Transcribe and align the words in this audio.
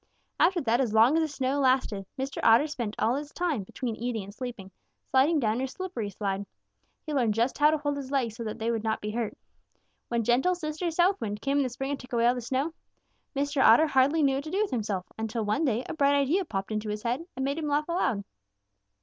"After 0.39 0.59
that, 0.61 0.81
as 0.81 0.95
long 0.95 1.15
as 1.15 1.21
the 1.21 1.27
snow 1.27 1.59
lasted, 1.59 2.07
Mr. 2.17 2.39
Otter 2.41 2.65
spent 2.65 2.95
all 2.97 3.13
his 3.13 3.31
time, 3.31 3.61
between 3.61 3.95
eating 3.95 4.23
and 4.23 4.33
sleeping, 4.33 4.71
sliding 5.11 5.39
down 5.39 5.59
his 5.59 5.73
slippery 5.73 6.09
slide. 6.09 6.47
He 7.05 7.13
learned 7.13 7.35
just 7.35 7.59
how 7.59 7.69
to 7.69 7.77
hold 7.77 7.97
his 7.97 8.09
legs 8.09 8.35
so 8.35 8.43
that 8.45 8.57
they 8.57 8.71
would 8.71 8.83
not 8.83 8.99
be 8.99 9.11
hurt. 9.11 9.37
When 10.07 10.23
gentle 10.23 10.55
Sister 10.55 10.89
South 10.89 11.21
Wind 11.21 11.39
came 11.39 11.57
in 11.57 11.63
the 11.63 11.69
spring 11.69 11.91
and 11.91 11.99
took 11.99 12.13
away 12.13 12.25
all 12.25 12.33
the 12.33 12.41
snow, 12.41 12.73
Mr. 13.35 13.63
Otter 13.63 13.85
hardly 13.85 14.23
knew 14.23 14.33
what 14.37 14.43
to 14.45 14.49
do 14.49 14.63
with 14.63 14.71
himself, 14.71 15.05
until 15.19 15.45
one 15.45 15.65
day 15.65 15.83
a 15.87 15.93
bright 15.93 16.15
idea 16.15 16.45
popped 16.45 16.71
into 16.71 16.89
his 16.89 17.03
head 17.03 17.23
and 17.35 17.45
made 17.45 17.59
him 17.59 17.67
laugh 17.67 17.87
aloud. 17.87 18.23